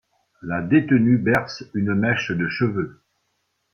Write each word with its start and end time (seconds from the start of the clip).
La 0.41 0.63
détenue 0.63 1.19
berce 1.19 1.63
une 1.75 1.93
mèche 1.93 2.31
de 2.31 2.49
cheveux. 2.49 3.03